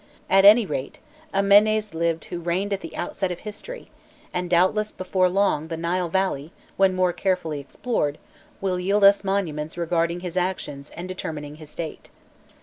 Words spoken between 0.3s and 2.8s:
At any rate, a Menés lived who reigned